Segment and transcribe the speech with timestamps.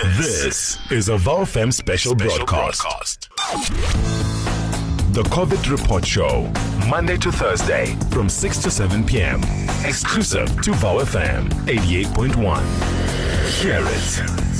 [0.00, 3.28] This is a VOWFM special, broadcast.
[5.12, 6.50] The COVID Report Show,
[6.88, 9.42] Monday to Thursday from 6 to 7 p.m.
[9.84, 13.62] Exclusive to VOWFM 88.1.
[13.62, 14.51] Hear it.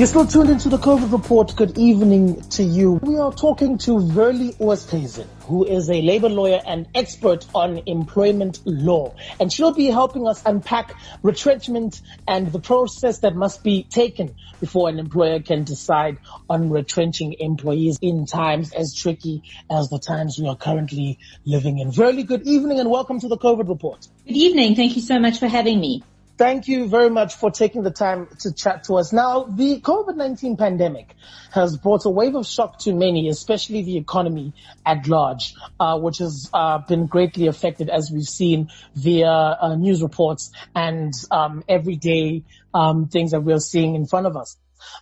[0.00, 1.54] You're still tuned into the COVID report.
[1.54, 2.92] Good evening to you.
[2.92, 8.60] We are talking to Verlie Oosthuizen, who is a labor lawyer and expert on employment
[8.64, 9.14] law.
[9.38, 14.88] And she'll be helping us unpack retrenchment and the process that must be taken before
[14.88, 16.16] an employer can decide
[16.48, 21.92] on retrenching employees in times as tricky as the times we are currently living in.
[21.92, 24.08] Verlie, good evening and welcome to the COVID report.
[24.26, 24.76] Good evening.
[24.76, 26.02] Thank you so much for having me.
[26.40, 29.12] Thank you very much for taking the time to chat to us.
[29.12, 31.14] Now, the COVID-19 pandemic
[31.52, 34.54] has brought a wave of shock to many, especially the economy
[34.86, 40.02] at large, uh, which has uh, been greatly affected as we've seen via uh, news
[40.02, 44.56] reports and um, everyday um, things that we're seeing in front of us.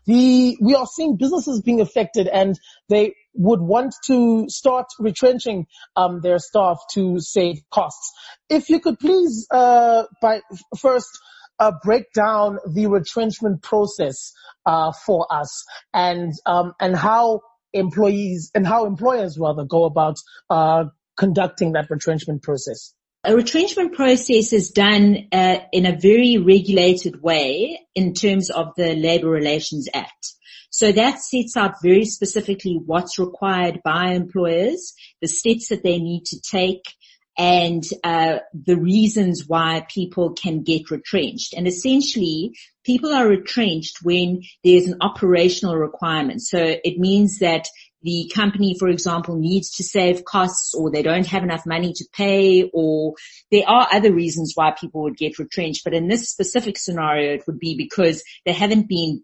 [0.07, 6.21] The, we are seeing businesses being affected and they would want to start retrenching um,
[6.21, 8.13] their staff to save costs.
[8.51, 10.43] If you could please, uh, by
[10.77, 11.09] first
[11.59, 14.33] uh, break down the retrenchment process
[14.67, 17.41] uh, for us and um, and how
[17.73, 20.17] employees and how employers rather go about
[20.51, 20.85] uh,
[21.17, 22.95] conducting that retrenchment process.
[23.25, 28.95] A retrenchment process is done uh, in a very regulated way in terms of the
[28.95, 30.35] Labour Relations Act.
[30.71, 36.25] So that sets out very specifically what's required by employers, the steps that they need
[36.27, 36.83] to take,
[37.39, 41.55] and uh, the reasons why people can get retrenched.
[41.55, 42.53] And essentially,
[42.85, 46.43] people are retrenched when there's an operational requirement.
[46.43, 47.69] So it means that
[48.03, 52.05] the company, for example, needs to save costs or they don't have enough money to
[52.13, 53.15] pay or
[53.51, 55.85] there are other reasons why people would get retrenched.
[55.85, 59.23] But in this specific scenario, it would be because they haven't been,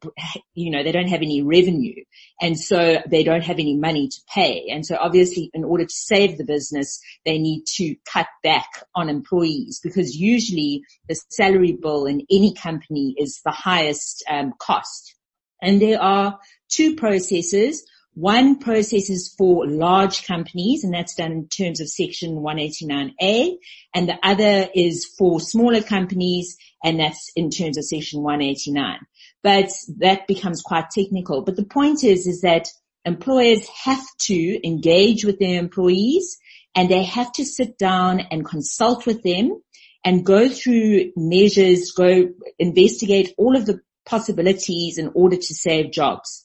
[0.54, 2.02] you know, they don't have any revenue
[2.40, 4.68] and so they don't have any money to pay.
[4.70, 9.08] And so obviously in order to save the business, they need to cut back on
[9.08, 15.14] employees because usually the salary bill in any company is the highest um, cost.
[15.62, 17.86] And there are two processes.
[18.14, 23.56] One process is for large companies and that's done in terms of section 189A
[23.92, 29.00] and the other is for smaller companies and that's in terms of section 189.
[29.42, 31.42] But that becomes quite technical.
[31.42, 32.68] But the point is, is that
[33.04, 36.38] employers have to engage with their employees
[36.76, 39.60] and they have to sit down and consult with them
[40.04, 42.28] and go through measures, go
[42.60, 46.44] investigate all of the possibilities in order to save jobs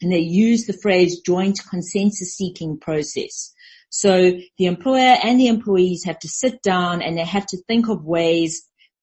[0.00, 3.52] and they use the phrase joint consensus seeking process.
[3.90, 7.88] So the employer and the employees have to sit down and they have to think
[7.88, 8.62] of ways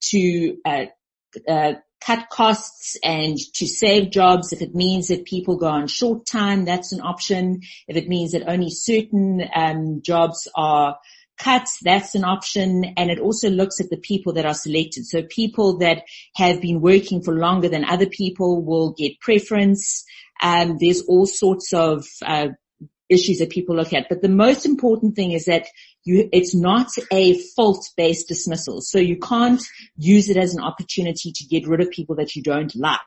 [0.10, 0.86] to uh,
[1.48, 4.54] uh, cut costs and to save jobs.
[4.54, 7.62] If it means that people go on short time, that's an option.
[7.88, 10.98] If it means that only certain um, jobs are
[11.38, 12.86] cut, that's an option.
[12.98, 15.06] And it also looks at the people that are selected.
[15.06, 16.04] So people that
[16.36, 20.04] have been working for longer than other people will get preference.
[20.42, 22.50] Um, there's all sorts of uh,
[23.10, 25.68] issues that people look at, but the most important thing is that
[26.04, 28.82] you, it's not a fault-based dismissal.
[28.82, 29.62] So you can't
[29.98, 33.00] use it as an opportunity to get rid of people that you don't like.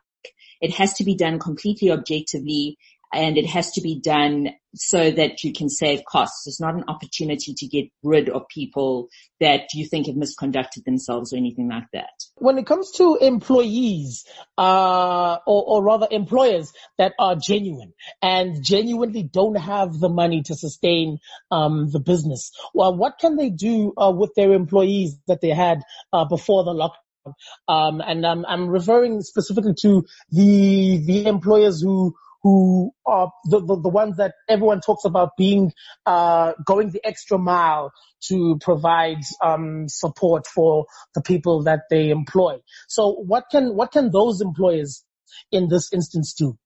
[0.61, 2.77] It has to be done completely objectively
[3.13, 6.47] and it has to be done so that you can save costs.
[6.47, 9.09] It's not an opportunity to get rid of people
[9.41, 12.11] that you think have misconducted themselves or anything like that.
[12.37, 14.25] When it comes to employees,
[14.57, 20.55] uh, or, or, rather employers that are genuine and genuinely don't have the money to
[20.55, 21.19] sustain
[21.51, 25.81] um, the business, well, what can they do uh, with their employees that they had
[26.13, 27.35] uh, before the lockdown?
[27.69, 33.81] Um, and I'm, I'm referring specifically to the the employers who who are the, the,
[33.81, 35.73] the ones that everyone talks about being
[36.07, 37.93] uh, going the extra mile
[38.29, 42.59] to provide um, support for the people that they employ.
[42.89, 45.05] So what can what can those employers
[45.53, 46.57] in this instance do?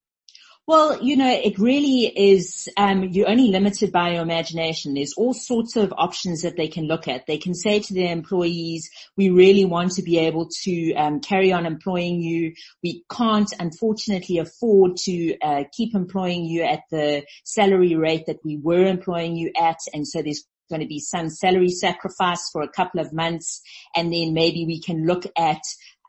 [0.67, 4.95] Well, you know, it really is, um, you're only limited by your imagination.
[4.95, 7.27] There's all sorts of options that they can look at.
[7.27, 11.53] They can say to their employees, we really want to be able to um, carry
[11.53, 12.55] on employing you.
[12.83, 18.57] We can't, unfortunately, afford to uh, keep employing you at the salary rate that we
[18.57, 19.81] were employing you at.
[19.93, 23.61] And so there's going to be some salary sacrifice for a couple of months.
[23.95, 25.61] And then maybe we can look at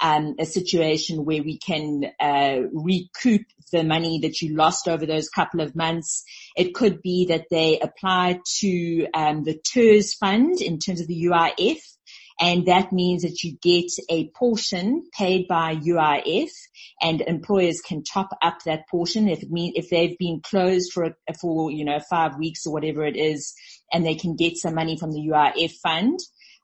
[0.02, 5.30] um, a situation where we can uh, recoup the money that you lost over those
[5.30, 6.24] couple of months.
[6.56, 11.26] It could be that they apply to um, the TERS fund in terms of the
[11.26, 11.80] UIF.
[12.40, 16.50] And that means that you get a portion paid by UIF
[17.02, 21.16] and employers can top up that portion if it mean, if they've been closed for,
[21.40, 23.54] for, you know, five weeks or whatever it is
[23.92, 26.20] and they can get some money from the UIF fund.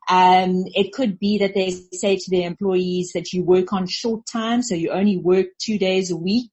[0.10, 4.26] Um, it could be that they say to their employees that you work on short
[4.26, 6.52] time, so you only work two days a week.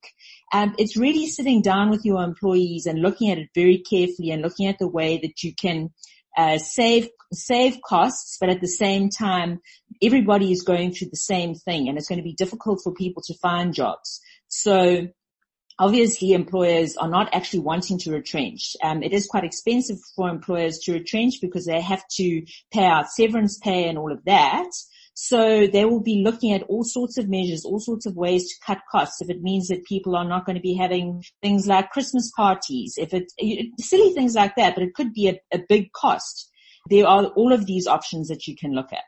[0.51, 4.41] Um, it's really sitting down with your employees and looking at it very carefully and
[4.41, 5.91] looking at the way that you can
[6.37, 9.59] uh, save save costs, but at the same time,
[10.01, 13.21] everybody is going through the same thing, and it's going to be difficult for people
[13.27, 14.19] to find jobs.
[14.47, 15.07] So
[15.79, 18.75] obviously employers are not actually wanting to retrench.
[18.83, 23.09] Um, it is quite expensive for employers to retrench because they have to pay out
[23.09, 24.69] severance pay and all of that.
[25.21, 28.55] So they will be looking at all sorts of measures, all sorts of ways to
[28.65, 29.21] cut costs.
[29.21, 32.93] If it means that people are not going to be having things like Christmas parties,
[32.97, 33.29] if it,
[33.81, 36.49] silly things like that, but it could be a, a big cost.
[36.89, 39.03] There are all of these options that you can look at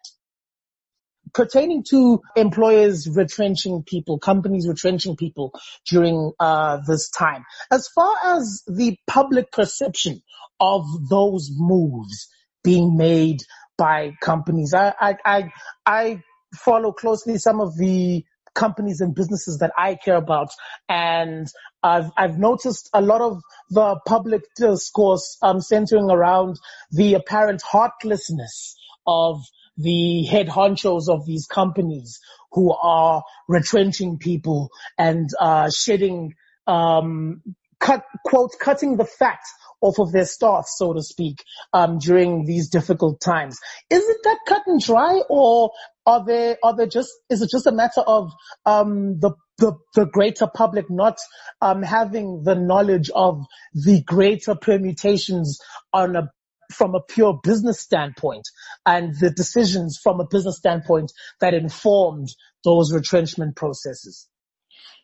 [1.34, 5.54] pertaining to employers retrenching people, companies retrenching people
[5.88, 7.46] during uh, this time.
[7.72, 10.22] As far as the public perception
[10.60, 12.28] of those moves
[12.66, 13.44] being made
[13.82, 14.76] by companies.
[14.76, 15.52] I, I, I,
[15.88, 16.24] I
[16.56, 18.24] follow closely some of the
[18.54, 20.50] companies and businesses that I care about.
[20.88, 21.48] And
[21.82, 23.42] I've, I've noticed a lot of
[23.72, 26.58] the public discourse um, centering around
[26.92, 28.76] the apparent heartlessness
[29.08, 29.40] of
[29.78, 32.20] the head honchos of these companies
[32.52, 34.70] who are retrenching people
[35.00, 36.36] and uh, shedding
[36.68, 37.42] um,
[37.80, 39.40] cut quote cutting the fat
[39.82, 41.44] off of their staff, so to speak,
[41.74, 43.58] um, during these difficult times.
[43.90, 45.72] Is it that cut and dry, or
[46.06, 48.32] are there are there just is it just a matter of
[48.66, 51.18] um, the the, the greater public not
[51.62, 55.60] um, having the knowledge of the greater permutations
[55.94, 56.30] on a
[56.72, 58.48] from a pure business standpoint
[58.86, 62.30] and the decisions from a business standpoint that informed
[62.64, 64.28] those retrenchment processes?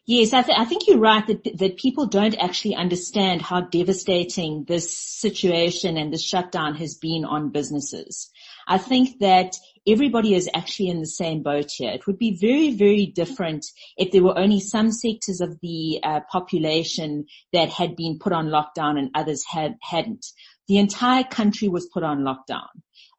[0.09, 4.63] Yes, I, th- I, think you're right that, that people don't actually understand how devastating
[4.65, 8.30] this situation and this shutdown has been on businesses.
[8.65, 11.92] I think that everybody is actually in the same boat here.
[11.92, 13.65] It would be very, very different
[13.98, 18.48] if there were only some sectors of the uh, population that had been put on
[18.48, 20.25] lockdown and others had, hadn't.
[20.69, 22.69] The entire country was put on lockdown.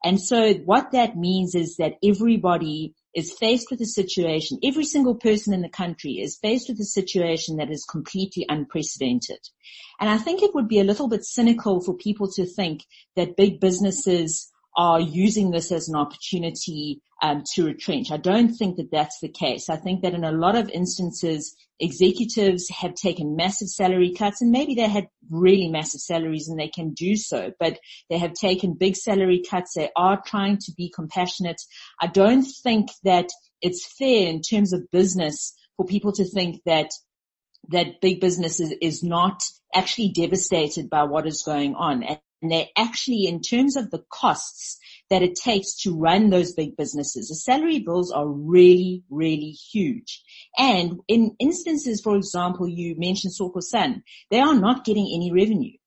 [0.03, 5.15] And so what that means is that everybody is faced with a situation, every single
[5.15, 9.39] person in the country is faced with a situation that is completely unprecedented.
[9.99, 12.85] And I think it would be a little bit cynical for people to think
[13.15, 18.11] that big businesses are using this as an opportunity um, to retrench.
[18.11, 19.69] I don't think that that's the case.
[19.69, 24.51] I think that in a lot of instances, executives have taken massive salary cuts and
[24.51, 27.77] maybe they had really massive salaries and they can do so, but
[28.09, 29.73] they have taken big salary cuts.
[29.75, 31.61] They are trying to be compassionate.
[32.01, 33.27] I don't think that
[33.61, 36.89] it's fair in terms of business for people to think that
[37.67, 39.41] that big business is, is not
[39.75, 42.05] actually devastated by what is going on.
[42.41, 44.77] And they actually, in terms of the costs
[45.09, 50.21] that it takes to run those big businesses, the salary bills are really, really huge.
[50.57, 55.77] And in instances, for example, you mentioned Tsogo Sun, they are not getting any revenue.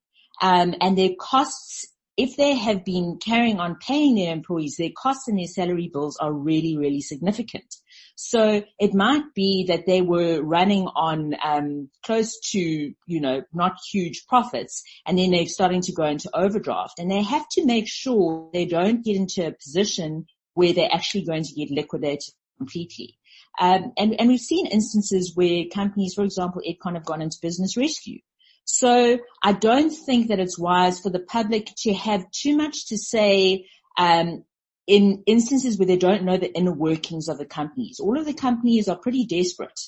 [0.40, 1.91] Um, and their costs,
[2.22, 6.16] if they have been carrying on paying their employees, their costs and their salary bills
[6.18, 7.74] are really, really significant.
[8.14, 13.74] So it might be that they were running on um, close to, you know, not
[13.92, 17.88] huge profits, and then they're starting to go into overdraft, and they have to make
[17.88, 23.18] sure they don't get into a position where they're actually going to get liquidated completely.
[23.60, 27.76] Um, and, and we've seen instances where companies, for example, Edcon have gone into business
[27.76, 28.20] rescue.
[28.64, 32.98] So I don't think that it's wise for the public to have too much to
[32.98, 33.66] say
[33.98, 34.44] um,
[34.86, 38.00] in instances where they don't know the inner workings of the companies.
[38.00, 39.80] All of the companies are pretty desperate.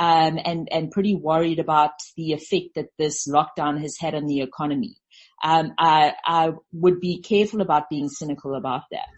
[0.00, 4.42] Um, and and pretty worried about the effect that this lockdown has had on the
[4.42, 4.94] economy.
[5.42, 9.08] Um, I, I would be careful about being cynical about that.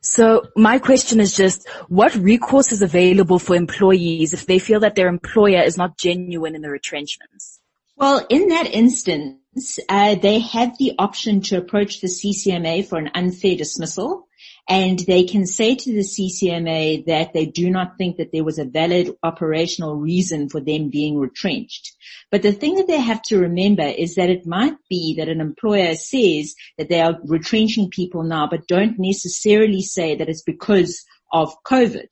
[0.00, 4.96] So my question is just, what recourse is available for employees if they feel that
[4.96, 7.60] their employer is not genuine in the retrenchments?
[7.96, 13.10] Well, in that instance, uh, they have the option to approach the CCMA for an
[13.14, 14.28] unfair dismissal
[14.68, 18.58] and they can say to the CCMA that they do not think that there was
[18.58, 21.94] a valid operational reason for them being retrenched.
[22.30, 25.42] But the thing that they have to remember is that it might be that an
[25.42, 31.04] employer says that they are retrenching people now, but don't necessarily say that it's because
[31.30, 32.08] of COVID.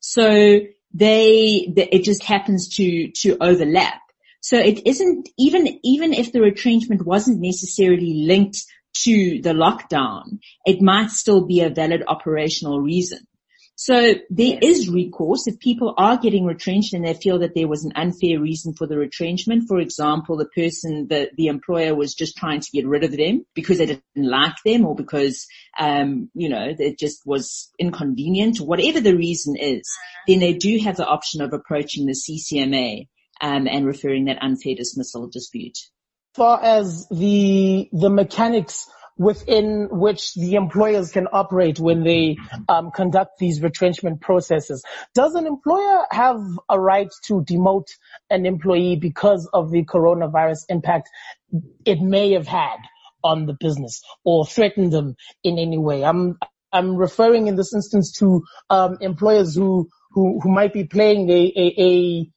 [0.00, 0.60] So
[0.92, 4.00] they, it just happens to, to overlap.
[4.42, 8.58] So it isn't even, even if the retrenchment wasn't necessarily linked
[9.04, 13.20] to the lockdown, it might still be a valid operational reason.
[13.76, 17.84] So there is recourse if people are getting retrenched and they feel that there was
[17.84, 19.64] an unfair reason for the retrenchment.
[19.66, 23.46] For example, the person, the, the employer was just trying to get rid of them
[23.54, 25.46] because they didn't like them or because,
[25.78, 29.88] um, you know, it just was inconvenient, whatever the reason is,
[30.26, 33.08] then they do have the option of approaching the CCMA
[33.42, 35.76] um, and referring that unfair dismissal dispute.
[35.76, 42.36] As far as the the mechanics within which the employers can operate when they
[42.68, 44.82] um, conduct these retrenchment processes.
[45.14, 47.88] Does an employer have a right to demote
[48.30, 51.10] an employee because of the coronavirus impact
[51.84, 52.78] it may have had
[53.22, 56.04] on the business or threaten them in any way?
[56.04, 56.38] I'm
[56.72, 61.52] I'm referring in this instance to um, employers who, who who might be playing a
[61.54, 62.30] a, a,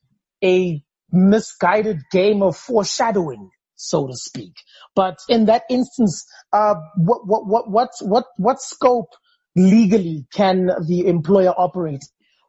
[0.43, 0.84] a
[1.15, 4.53] misguided game of foreshadowing so to speak.
[4.95, 9.09] But in that instance, uh, what, what, what, what, what, what scope
[9.55, 12.03] legally can the employer operate?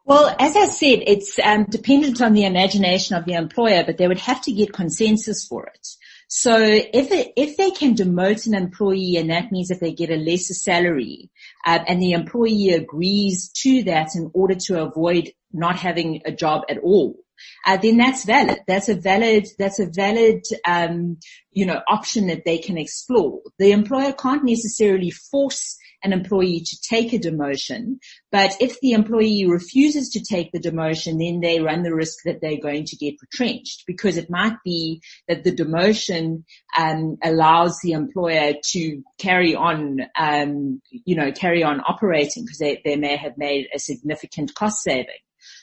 [0.05, 4.07] Well, as I said, it's um, dependent on the imagination of the employer, but they
[4.07, 5.85] would have to get consensus for it.
[6.29, 10.09] So if it, if they can demote an employee, and that means that they get
[10.09, 11.29] a lesser salary,
[11.65, 16.63] uh, and the employee agrees to that in order to avoid not having a job
[16.69, 17.17] at all,
[17.65, 18.59] uh, then that's valid.
[18.67, 21.17] That's a valid, that's a valid, um,
[21.51, 23.41] you know, option that they can explore.
[23.59, 27.97] The employer can't necessarily force an employee to take a demotion,
[28.31, 32.39] but if the employee refuses to take the demotion, then they run the risk that
[32.39, 36.43] they're going to get retrenched because it might be that the demotion
[36.77, 42.81] um, allows the employer to carry on, um, you know, carry on operating because they,
[42.85, 45.07] they may have made a significant cost saving.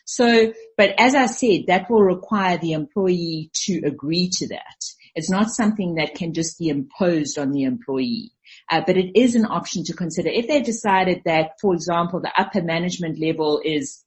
[0.05, 4.85] So, but as I said, that will require the employee to agree to that.
[5.15, 8.33] It's not something that can just be imposed on the employee.
[8.71, 10.29] Uh, but it is an option to consider.
[10.29, 14.05] If they decided that, for example, the upper management level is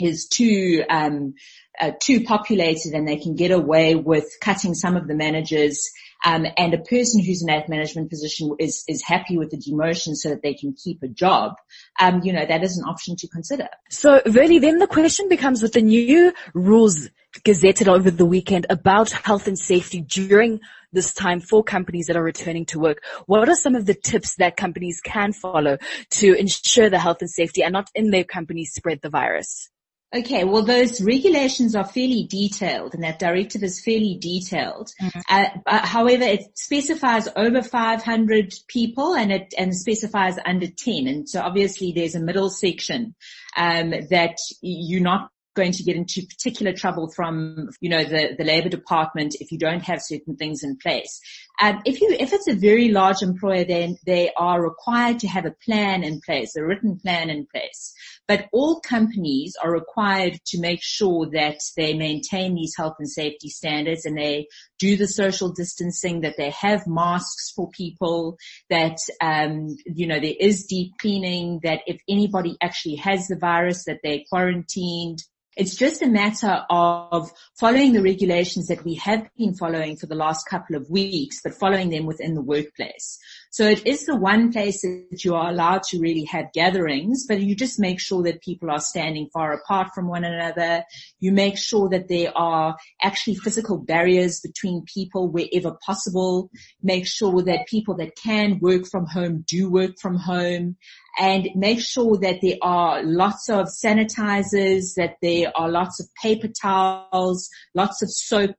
[0.00, 1.34] is too um,
[1.80, 5.90] uh, too populated and they can get away with cutting some of the managers
[6.24, 10.14] um, and a person who's in that management position is is happy with the demotion
[10.14, 11.54] so that they can keep a job,
[12.00, 13.68] um, you know, that is an option to consider.
[13.90, 17.08] So really then the question becomes with the new rules
[17.42, 20.60] gazetted over the weekend about health and safety during
[20.92, 23.02] this time for companies that are returning to work.
[23.26, 25.78] What are some of the tips that companies can follow
[26.10, 29.68] to ensure the health and safety and not in their companies spread the virus?
[30.14, 34.92] Okay, well, those regulations are fairly detailed, and that directive is fairly detailed.
[35.02, 35.20] Mm-hmm.
[35.66, 41.08] Uh, however, it specifies over 500 people, and it and specifies under 10.
[41.08, 43.16] And so, obviously, there's a middle section
[43.56, 48.44] um, that you're not going to get into particular trouble from, you know, the, the
[48.44, 51.20] labor department if you don't have certain things in place.
[51.60, 55.46] Um, if you, if it's a very large employer, then they are required to have
[55.46, 57.92] a plan in place, a written plan in place.
[58.26, 63.50] But all companies are required to make sure that they maintain these health and safety
[63.50, 68.36] standards and they do the social distancing, that they have masks for people,
[68.68, 73.84] that, um, you know, there is deep cleaning, that if anybody actually has the virus,
[73.84, 75.22] that they're quarantined,
[75.56, 80.14] it's just a matter of following the regulations that we have been following for the
[80.14, 83.18] last couple of weeks, but following them within the workplace.
[83.54, 87.40] So it is the one place that you are allowed to really have gatherings, but
[87.40, 90.82] you just make sure that people are standing far apart from one another.
[91.20, 96.50] You make sure that there are actually physical barriers between people wherever possible.
[96.82, 100.76] Make sure that people that can work from home do work from home
[101.16, 106.48] and make sure that there are lots of sanitizers, that there are lots of paper
[106.60, 108.56] towels, lots of soap,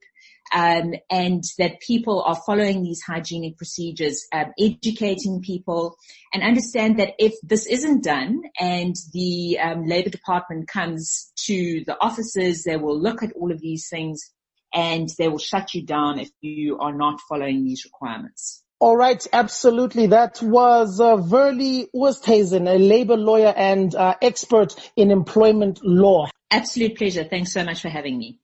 [0.55, 5.97] um, and that people are following these hygienic procedures, um, educating people,
[6.33, 11.97] and understand that if this isn't done and the um, Labour Department comes to the
[11.99, 14.31] offices, they will look at all of these things
[14.73, 18.63] and they will shut you down if you are not following these requirements.
[18.79, 20.07] All right, absolutely.
[20.07, 26.27] That was uh, Verlie Oosthuizen, a labor lawyer and uh, expert in employment law.
[26.49, 27.25] Absolute pleasure.
[27.25, 28.39] Thanks so much for having me.